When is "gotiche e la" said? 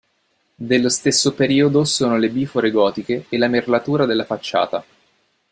2.71-3.47